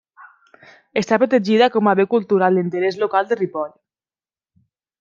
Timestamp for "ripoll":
3.43-3.71